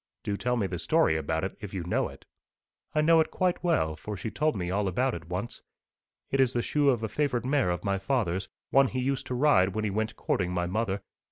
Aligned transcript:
'Do 0.23 0.35
tell 0.35 0.57
me 0.57 0.65
the 0.65 0.79
story 0.79 1.15
about 1.15 1.43
it, 1.43 1.55
if 1.61 1.75
you 1.75 1.83
know 1.83 2.07
it.' 2.07 2.25
'I 2.95 3.01
know 3.01 3.19
it 3.19 3.29
quite 3.29 3.63
well, 3.63 3.95
for 3.95 4.17
she 4.17 4.31
told 4.31 4.55
me 4.55 4.71
all 4.71 4.87
about 4.87 5.13
it 5.13 5.29
once. 5.29 5.61
It 6.31 6.39
is 6.39 6.53
the 6.53 6.63
shoe 6.63 6.89
of 6.89 7.03
a 7.03 7.07
favourite 7.07 7.45
mare 7.45 7.69
of 7.69 7.83
my 7.83 7.99
father's 7.99 8.49
one 8.71 8.87
he 8.87 8.99
used 8.99 9.27
to 9.27 9.35
ride 9.35 9.75
when 9.75 9.83
he 9.83 9.91
went 9.91 10.15
courting 10.15 10.51
my 10.51 10.65
mother. 10.65 11.03